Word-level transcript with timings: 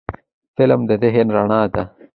فلم 0.55 0.81
د 0.89 0.91
ذهن 1.03 1.27
رڼا 1.35 1.61
ده 1.73 1.83